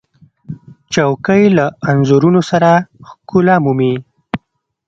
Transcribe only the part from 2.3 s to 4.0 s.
سره ښکلا مومي.